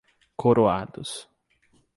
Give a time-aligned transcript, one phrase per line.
[0.41, 1.11] Coroados